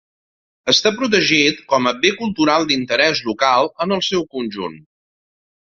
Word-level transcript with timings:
Està 0.71 0.91
protegit 1.01 1.61
com 1.73 1.91
a 1.91 1.93
bé 2.07 2.13
cultural 2.23 2.67
d'interès 2.73 3.23
local 3.29 3.73
en 3.87 3.97
el 3.99 4.05
seu 4.11 4.27
conjunt. 4.35 4.83